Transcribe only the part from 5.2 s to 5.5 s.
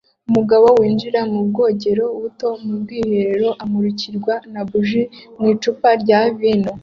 mu